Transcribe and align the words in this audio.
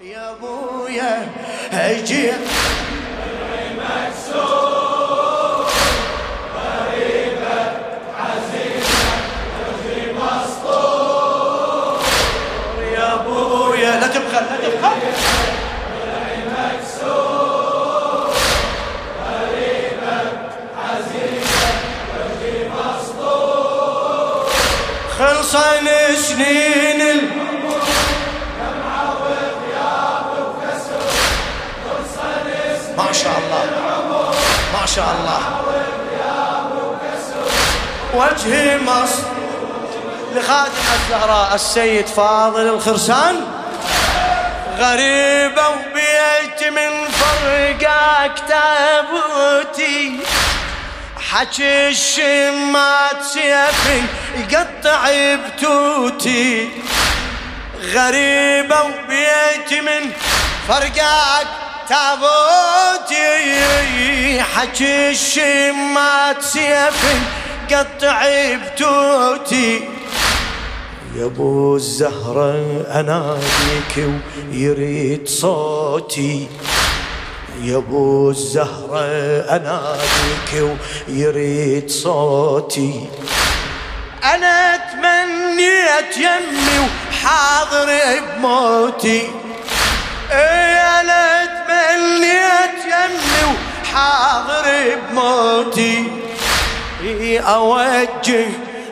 يا 0.00 0.30
ابويا 0.30 1.28
أجي 1.72 2.32
تبخل 14.06 14.44
لا 14.44 14.56
تبخل. 14.56 14.96
سنين 26.16 27.15
شاء 33.22 33.38
الله. 33.38 33.64
ما 34.80 34.86
شاء 34.86 35.10
الله. 35.18 35.40
وجهي 38.14 38.78
مصر 38.78 39.22
لخادم 40.34 40.72
الزهراء 40.94 41.54
السيد 41.54 42.06
فاضل 42.06 42.66
الخرسان. 42.68 43.36
غريبة 44.78 45.68
وبيت 45.68 46.60
من 46.72 47.08
فرقك 47.20 48.32
تابوتي 48.48 50.20
حكي 51.30 51.88
الشمات 51.88 53.22
سيفي 53.22 54.02
يقطع 54.50 55.00
بتوتي. 55.36 56.70
غريبة 57.94 58.82
وبيت 58.82 59.70
من 59.82 60.12
فرقك 60.68 61.46
تابوتي 61.88 63.22
حكي 64.42 65.10
الشمات 65.10 66.42
سيفي 66.42 67.18
قطع 67.70 68.26
بتوتي 68.54 69.88
يا 71.16 71.24
ابو 71.24 71.76
الزهرة 71.76 72.84
أناديك 72.94 74.10
ويريد 74.52 75.28
صوتي. 75.28 76.48
يا 77.62 77.76
ابو 77.76 78.30
الزهرة 78.30 79.00
أناديك 79.56 80.76
ويريد 81.08 81.90
صوتي. 81.90 83.08
أنا 84.24 84.76
تمنيت 84.76 86.16
يمي 86.16 86.88
وحاضر 86.88 87.88
بموتي. 88.36 89.22
اي 90.30 91.00
أنا 91.00 91.35
تمنيت 91.76 92.78
يمي 92.84 93.42
وحاضر 93.52 94.66
بموتي. 95.10 95.96
أوجه 97.40 98.48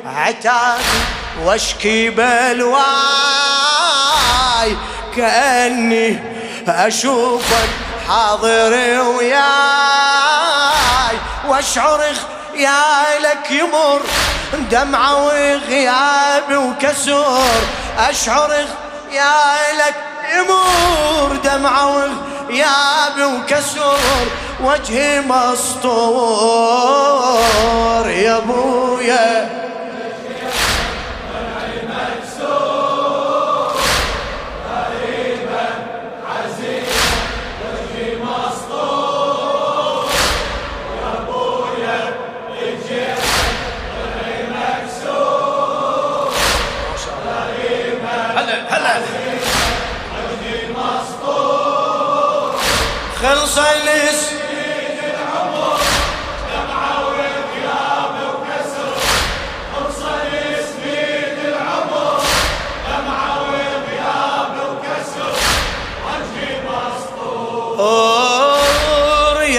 عتابي 0.06 1.00
واشكي 1.44 2.10
بلواي. 2.10 2.84
كأني 5.16 6.18
اشوفك 6.68 7.68
حاضر 8.08 8.72
وياي. 9.00 9.44
واشعر 11.48 12.00
يا 12.55 13.18
لك 13.20 13.50
يمر 13.50 14.02
دمعة 14.70 15.24
وغياب 15.24 16.48
وكسور. 16.50 17.62
أشعر 17.98 18.52
يا 19.12 19.34
لك 19.78 19.94
يمر 20.34 21.36
دمعة 21.44 22.08
وغياب 22.55 23.19
وكسور 23.34 24.27
وجهي 24.60 25.20
مسطور. 25.20 26.44
يا 28.11 28.38
أبويا 28.38 29.64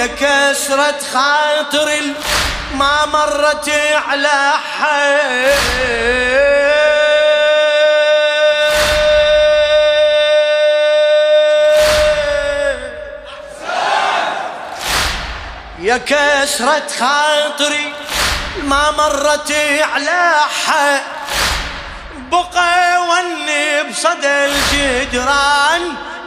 كسرة 0.08 1.00
خاطر 1.14 2.02
ما 2.74 3.06
مرت 3.06 3.70
على 4.10 4.54
حي 4.80 5.56
يا 15.80 15.98
كسرة 15.98 16.88
خاطري 17.00 17.94
ما 18.64 18.92
مرت 18.92 19.52
على 19.94 20.36
حد 20.66 21.02
بقى 22.32 23.02
وني 23.08 23.84
بصدى 23.84 24.46
الجدران 24.46 25.82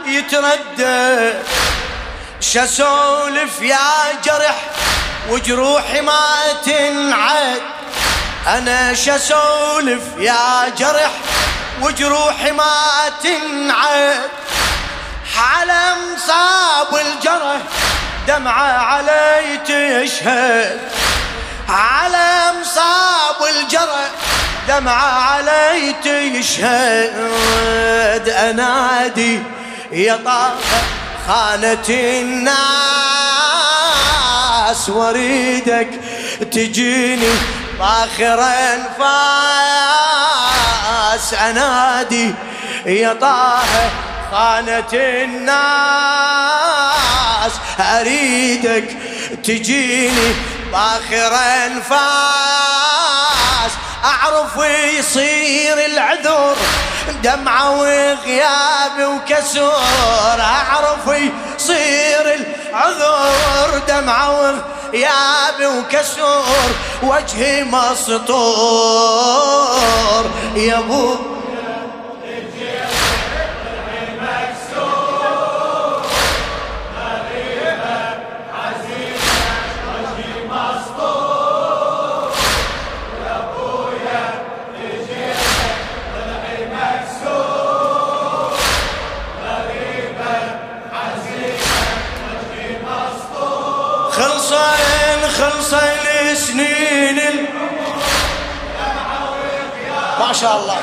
يتردد. 0.05 1.43
شسولف 2.41 3.61
يا 3.61 4.13
جرح 4.25 4.55
وجروحي 5.29 6.01
ما 6.01 6.35
تنعد. 6.65 7.61
أنا 8.47 8.93
شسولف 8.93 10.03
يا 10.17 10.69
جرح 10.77 11.11
وجروحي 11.81 12.51
ما 12.51 13.11
تنعد. 13.23 14.29
على 15.37 15.95
مصاب 16.13 16.95
الجرح 16.95 17.61
دمعة 18.27 18.71
علي 18.71 19.57
تشهد. 19.65 20.79
على 21.69 22.53
مصاب 22.61 23.43
الجرح 23.49 24.09
دمعة 24.67 25.31
علي 25.31 25.95
تشهد. 26.03 27.19
أنادي 28.29 29.43
يا 29.91 30.19
طه 30.25 30.53
خانة 31.29 31.89
الناس 31.89 32.59
وريدك 34.89 35.89
تجيني 36.51 37.31
بآخر 37.79 38.43
انفاس 38.43 38.93
انادي 41.33 42.33
يا 42.85 43.13
طه 43.13 43.59
خانة 44.31 44.93
الناس 44.93 45.51
أريدك 47.79 48.97
تجيني 49.43 50.33
بآخر 50.71 51.35
انفاس 51.65 51.99
أعرف 54.05 54.55
يصير 54.99 55.85
العذر 55.85 56.55
دمعة 57.11 57.79
وغياب 57.79 58.97
وكسور 58.99 60.39
أعرف 60.39 61.07
يصير 61.57 62.25
العذر 62.35 63.81
دمعة 63.87 64.29
وغياب 64.39 65.59
وكسور 65.61 66.69
وجهي 67.03 67.63
مسطور. 67.63 68.99
يا 70.55 70.77
أبو 70.77 71.15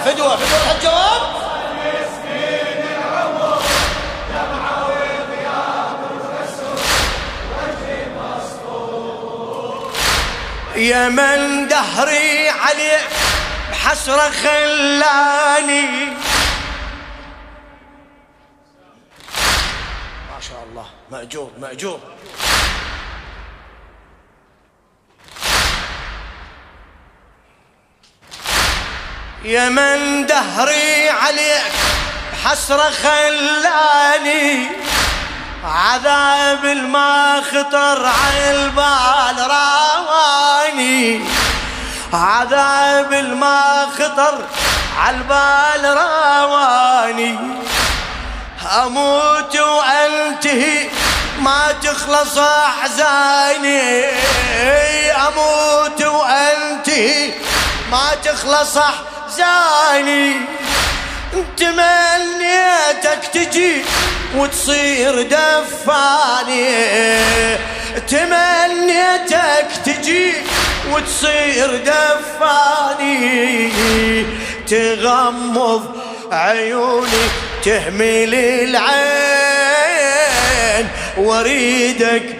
فدوة 0.07 0.37
فدوة 0.37 0.59
الحج 0.63 0.83
جواب 0.83 1.23
يا 10.77 11.09
من 11.09 11.69
دهري 11.69 12.49
عليه 12.49 12.99
بحسرة 13.71 14.31
خلاني. 14.31 16.07
ما 20.31 20.41
شاء 20.41 20.65
الله 20.71 20.87
مأجور 21.11 21.51
مأجور. 21.61 22.01
يا 29.45 29.69
من 29.69 30.27
دهري 30.27 31.09
عليك 31.09 31.73
حسرة 32.45 32.91
خلاني. 33.03 34.69
عذاب 35.65 36.65
الما 36.65 37.43
خطر 37.51 38.07
على 38.07 38.51
البال 38.51 39.51
راواني 39.51 41.25
عذاب 42.13 43.13
الما 43.13 43.87
خطر 43.99 44.45
على 44.99 45.17
البال 45.17 45.97
راواني 45.97 47.39
أموت 48.85 49.57
وأنتهي 49.57 50.89
ما 51.39 51.75
تخلص 51.83 52.39
أحزاني. 52.39 54.05
أموت 55.29 56.03
وأنتهي 56.03 57.33
ما 57.91 58.15
تخلص 58.25 58.77
احزاني 58.77 59.16
تمنيتك 61.57 63.23
تجي 63.33 63.83
وتصير 64.37 65.23
دفاني. 65.23 66.87
تمنيتك 68.09 69.69
تجي 69.85 70.33
وتصير 70.93 71.71
دفاني. 71.77 73.73
تغمض 74.69 75.97
عيوني 76.33 77.25
تهمل 77.65 78.35
العين. 78.65 78.87
وأريدك 81.19 82.37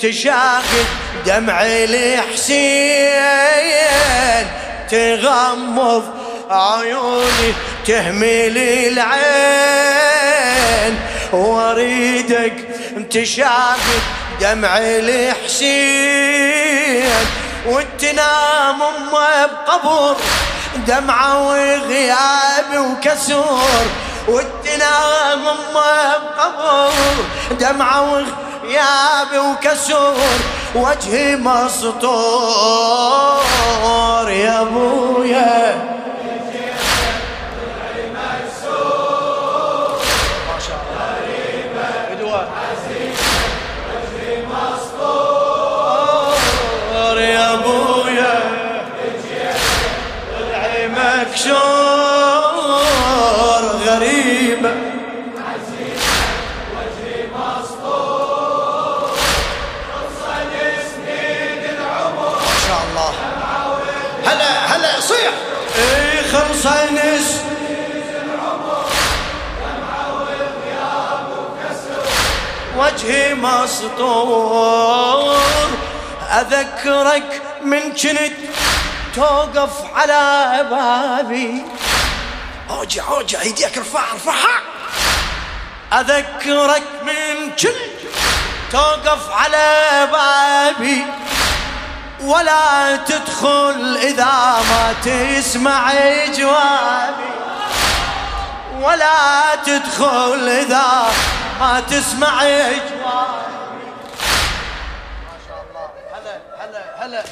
تشاهد 0.00 0.86
دمع 1.26 1.62
الحسين. 1.62 3.20
تغمض 4.90 6.19
عيوني 6.50 7.54
تهمل 7.86 8.58
العين 8.88 10.20
وأريدك 11.32 12.68
تشاهد 13.10 14.02
دمع 14.40 14.78
الحسين. 14.78 15.90
وتنام 17.66 18.82
امه 18.82 19.46
بقبر 19.46 20.16
دمعة 20.86 21.48
وغياب 21.48 22.70
وكسور. 22.76 23.84
وتنام 24.28 25.48
امه 25.48 26.18
بقبر 26.18 26.92
دمعة 27.50 28.00
وغياب 28.12 29.32
وكسور. 29.36 30.38
وجهي 30.74 31.36
مسطور 31.36 31.90
يا 34.30 34.60
أبويا. 34.60 35.99
وجهي 73.00 73.34
مسطور 73.34 75.38
أذكرك 76.30 77.42
من 77.62 77.92
كنت 77.92 78.32
توقف 79.14 79.70
على 79.94 80.66
بابي. 80.70 81.62
أوجع 82.70 83.08
أوجع 83.08 83.40
إيديك 83.40 83.78
ارفعها 83.78 84.12
ارفعها. 84.12 84.60
أذكرك 85.92 86.82
من 87.02 87.50
كنت 87.50 88.10
توقف 88.72 89.30
على 89.30 90.08
بابي. 90.12 91.04
ولا 92.20 92.96
تدخل 92.96 93.98
إذا 94.02 94.62
ما 94.70 94.94
تسمع 95.04 95.92
جوابي. 96.38 97.30
ولا 98.80 99.54
تدخل 99.66 100.48
إذا 100.48 101.12
ما 101.60 101.80
تسمع 101.80 102.42
ما 102.42 102.80
شاء 105.48 105.64
الله 105.68 105.90
هلا 106.14 106.40
هلا 106.58 106.82
هلا 107.04 107.24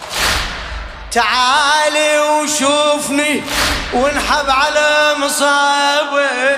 تعالي 1.12 2.18
وشوفني 2.18 3.42
وانحب 3.92 4.50
على 4.50 5.14
مصابي. 5.18 6.56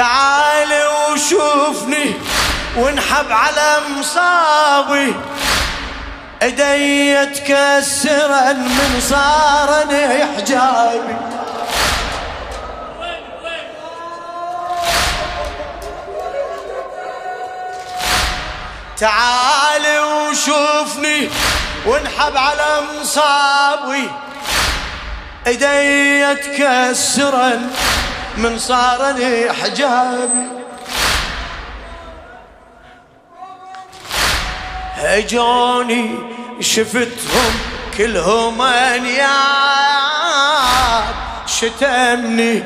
تعال 0.00 0.68
وشوفني 1.12 2.14
وانحب 2.76 3.32
على 3.32 3.80
مصابي. 3.90 5.14
ايدي 6.42 7.26
تكسرا 7.26 8.52
من 8.52 9.00
صارني 9.00 10.24
حجابي 10.36 11.16
تعال 18.98 19.98
وشوفني 19.98 21.28
وانحب 21.86 22.36
على 22.36 22.82
مصابي. 23.00 24.10
ايدي 25.46 26.34
تكسرا 26.34 27.70
من 28.36 28.58
صارني 28.58 29.52
حجابي 29.52 30.46
هجوني 34.96 36.18
شفتهم 36.60 37.52
كلهم 37.98 38.62
أنياب. 38.62 39.30
شتمني 41.46 42.62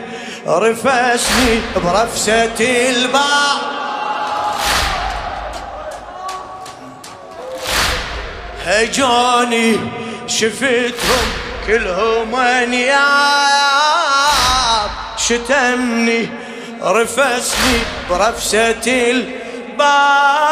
رفسني 0.47 1.61
برفسة 1.77 2.61
الباب. 2.91 3.61
هجوني 8.67 9.77
شفتهم 10.27 11.27
كلهم 11.67 12.35
أنياب. 12.35 13.14
شتمني 15.29 16.31
رفسني 16.83 17.79
برفسة 18.11 18.87
الباب. 19.11 20.45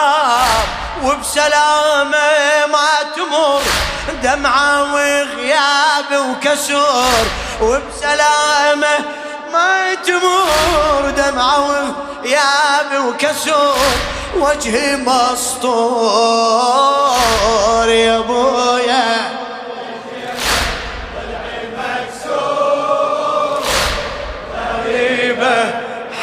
وبسلامة 1.05 2.67
ما 2.73 2.91
تمر 3.17 3.63
دمعة 4.23 4.95
وغياب 4.95 6.11
وكسور 6.13 7.25
وبسلامة 7.63 8.99
ما 9.53 9.95
تمر 9.95 11.11
دمعة 11.17 11.59
وغياب 11.69 12.91
وكسور 13.07 13.91
وجهي 14.37 14.97
مسطور 14.97 16.03
يا 17.89 18.19
أبويا. 18.19 19.42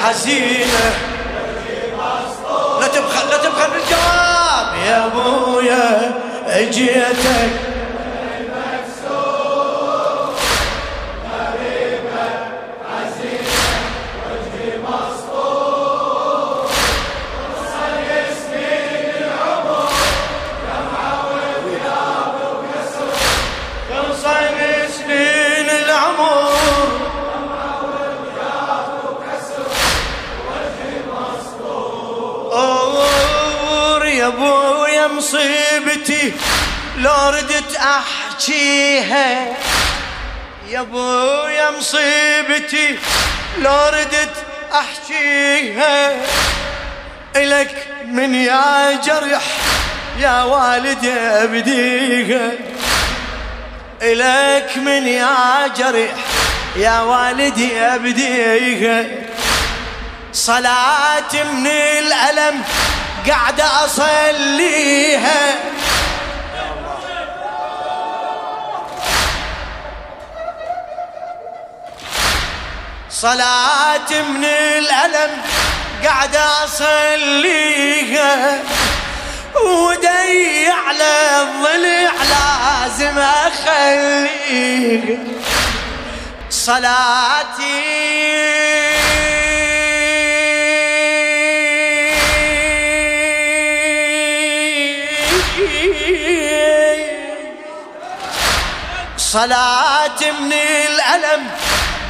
حزينة 0.04 0.94
لا 2.80 2.88
تبخل 2.88 3.30
لا 3.30 3.38
تبخل 3.38 3.70
بالجواب. 3.72 4.76
يا 4.88 5.06
أبويا 5.06 6.12
أجيتك. 6.48 7.69
مصيبتي 35.08 36.34
لو 36.98 37.30
ردت 37.30 37.76
أحكيها. 37.76 39.58
يا 40.70 40.80
ابويا 40.80 41.72
مصيبتي 41.72 43.00
لو 43.58 43.90
ردت 43.94 44.34
أحكيها. 44.74 46.12
إلك 47.36 47.88
من 48.06 48.36
يا 48.36 49.00
جرح 49.06 49.44
يا 50.20 50.44
والدي 50.44 51.14
أبديها. 51.14 52.52
إلك 54.02 54.78
من 54.78 55.08
يا 55.08 55.68
جرح 55.78 56.16
يا 56.76 57.02
والدي 57.02 57.80
أبديها. 57.80 59.06
صلاة 60.34 61.44
من 61.54 61.68
الألم 61.68 62.64
قاعد 63.30 63.62
أصليها. 63.62 65.56
صلاة 73.10 74.22
من 74.22 74.46
الألم 74.46 75.42
قاعد 76.04 76.36
أصليها. 76.64 78.60
ودي 79.66 80.68
على 80.88 81.42
الضلع 81.42 82.12
لازم 82.30 83.20
أخليها. 83.20 85.18
صلاتي 86.50 88.09
صلاة 99.32 100.32
من 100.42 100.54
الألم 100.54 101.48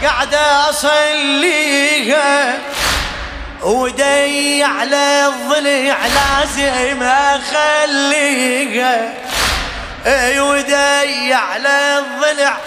قاعد 0.03 0.35
أصليها 0.69 2.57
ودي 3.63 4.63
على 4.63 5.27
الضلع 5.27 5.97
لازم 6.07 7.03
أخليها. 7.03 9.13
إي 10.05 10.39
ودي 10.39 11.33
على 11.33 11.99
الضلع 11.99 12.57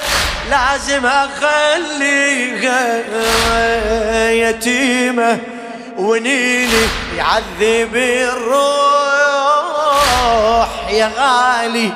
لازم 0.51 1.07
أخليها. 1.07 3.03
يتيمة 4.31 5.39
ونيني 5.97 6.89
يعذب 7.17 7.97
الروح 7.97 8.63
يا 10.91 11.11
غالي 11.19 11.93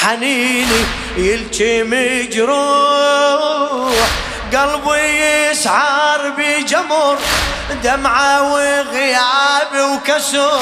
حنيني 0.00 0.84
يلكي 1.16 1.82
مجروح 1.82 3.04
قلبي 4.52 5.50
يسعر 5.50 6.30
بجمر 6.38 7.18
دمعة 7.84 8.52
وغياب 8.52 9.72
وكسر 9.92 10.60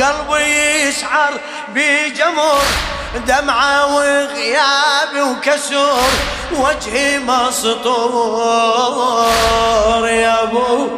قلبي 0.00 0.82
يسعر 0.82 1.32
بجمر 1.68 2.62
دمعة 3.26 3.94
وغياب 3.96 5.12
وكسر 5.20 5.96
وجهي 6.52 7.18
مسطور 7.18 7.68
يا 10.08 10.42
أبو 10.42 10.88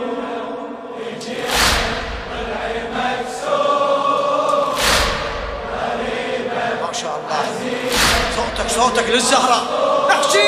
صوتك 8.76 9.10
للزهرة. 9.10 9.62
احكي 10.10 10.38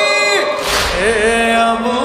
إيه 1.02 1.52
يا 1.52 1.72
ابويا 1.72 1.97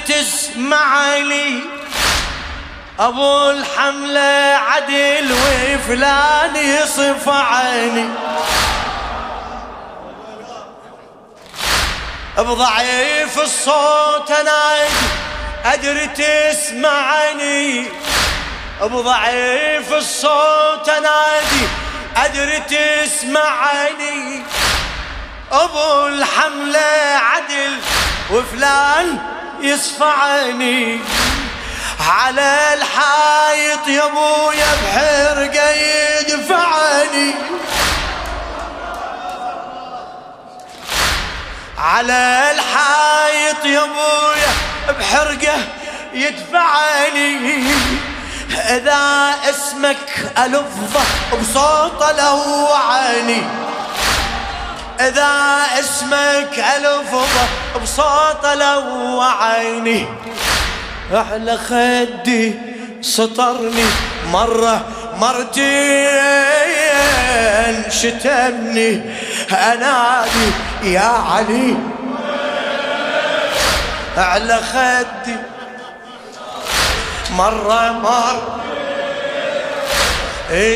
أدري 0.00 0.22
تسمعني 0.22 1.60
أبو 2.98 3.50
الحملة 3.50 4.56
عدل 4.56 5.32
وفلان 5.32 6.56
يصف 6.56 7.28
عيني. 7.28 8.08
بضعيف 12.38 13.40
الصوت 13.40 14.30
نادي 14.30 15.06
أدري 15.64 16.06
تسمعني. 16.06 17.88
بضعيف 18.82 19.92
الصوت 19.92 20.90
نادي 20.90 21.68
أدري 22.16 22.60
تسمعني. 22.60 24.42
أبو 25.52 26.06
الحملة 26.06 27.20
عدل 27.32 27.78
وفلان 28.30 29.18
يصفعني 29.60 31.00
على 32.10 32.74
الحايط 32.74 33.88
يا 33.88 34.06
أبويا 34.06 34.66
بحرقه 34.84 35.70
يدفعني 36.28 37.34
على 41.78 42.50
الحايط 42.54 43.64
يا 43.64 43.84
أبويا 43.84 44.52
بحرقه 44.98 45.58
يدفعني. 46.14 47.64
إذا 48.50 49.34
اسمك 49.50 50.32
الفظه 50.38 51.00
بصوت 51.32 52.02
لوعني 52.18 53.42
إذا 55.08 55.62
اسمك 55.80 56.64
ألفظة 56.76 57.46
بصوت 57.82 58.46
لو 58.54 59.20
عيني 59.20 60.06
على 61.12 61.58
خدي 61.58 62.54
سطرني 63.00 63.84
مرة 64.32 64.84
مرتين 65.16 66.10
شتمني 67.90 69.02
أنادي 69.52 70.50
يا 70.82 71.12
علي. 71.32 71.76
على 74.16 74.60
خدي 74.72 75.36
مرة 77.30 77.92
مرة 77.92 78.60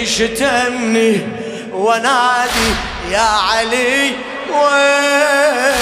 شتمني 0.05 1.29
ونادي 1.73 2.75
يا 3.11 3.29
علي 3.51 4.17
وين؟ 4.51 5.75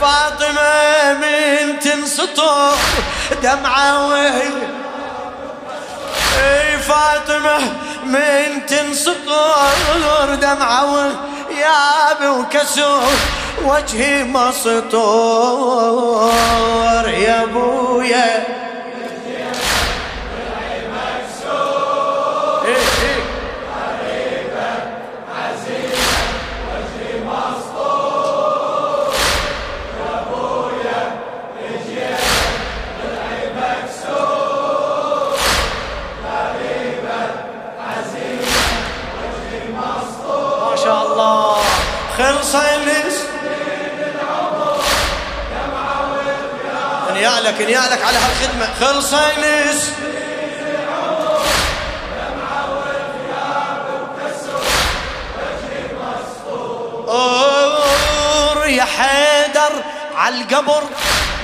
فاطمة 0.00 1.12
من 1.12 1.78
تنسطر 1.80 2.74
دمعة 3.42 4.08
وين 4.08 4.52
إي 6.38 6.78
فاطمة 6.78 7.58
من 8.04 8.66
تنسطر 8.66 10.34
دمعة 10.34 11.10
يا 11.60 12.28
وكسور 12.30 13.02
وجهي 13.64 14.24
مسطور 14.24 14.78
يا 17.08 17.42
أبويا 17.42 18.44
نيالك 47.42 47.60
نيالك 47.60 48.02
على 48.04 48.18
هالخدمة. 48.18 48.68
خلص 48.80 49.14
نس 49.14 49.92
يا 58.66 58.84
حيدر 58.84 59.72
على 60.16 60.40
القبر 60.40 60.82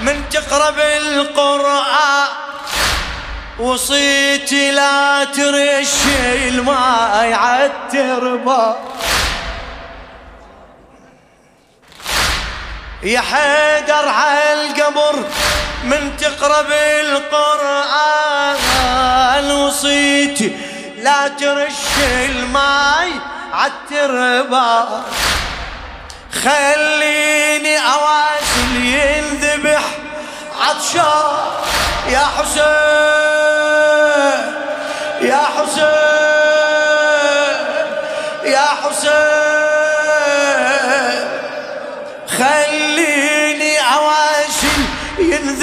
من 0.03 0.29
تقرب 0.31 0.79
القرآن 0.79 2.29
وصيتي 3.59 4.71
لا 4.71 5.25
ترش 5.25 5.95
الماء 6.49 7.33
عالتربة 7.33 8.77
يا 13.03 13.21
حيدر 13.21 14.09
على 14.09 14.53
القبر 14.53 15.25
من 15.89 16.17
تقرب 16.17 16.73
القرآن 17.01 18.29
وصيتي 19.51 20.57
لا 21.03 21.29
ترش 21.29 21.83
الماء 22.01 23.09
عالتربة 23.53 25.03
خليني 26.45 27.79
اواسل 27.79 28.73
ينذبح 28.77 29.83
عطشان. 30.61 31.49
يا 32.09 32.27
حسين 32.39 32.65
يا 35.31 35.43
حسين. 35.57 36.08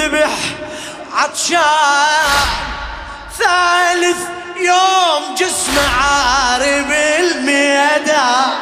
ينذبح 0.06 0.30
عطشان. 1.14 2.46
ثالث 3.38 4.18
يوم 4.56 5.34
جسمه 5.34 5.88
عارب 6.00 6.90
الميدان 7.18 8.54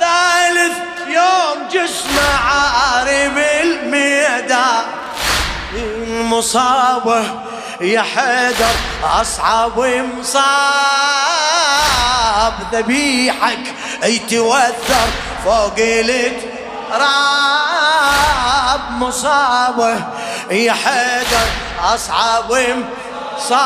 ثالث 0.00 0.76
يوم 1.06 1.68
جسمه 1.72 2.38
عارب 2.44 3.38
الميدان 3.38 4.84
المصابة 5.74 7.24
يا 7.80 8.02
حيدر 8.02 8.74
أصعب 9.04 9.78
مصاب. 9.80 10.48
ذبيحك 12.72 13.74
يتوثر 14.02 15.08
فوق 15.44 15.78
راب 16.92 18.47
مصابة 18.90 19.96
يا 20.50 20.72
حيدر 20.72 21.48
أصعب 21.94 22.52
مصاب 23.36 23.60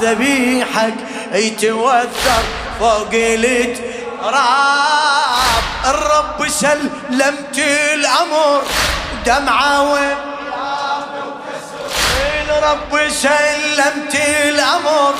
ذبيحك 0.00 0.94
يتوثر 1.32 2.42
فوق 2.80 3.12
التراب 3.12 3.92
راب 4.24 5.62
الرب 5.86 6.48
سلمت 6.48 7.58
الأمر 7.94 8.62
دمعة 9.26 9.98
الرب 12.48 13.08
سلمت 13.10 14.14
الأمر 14.44 15.14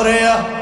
يا 0.08 0.61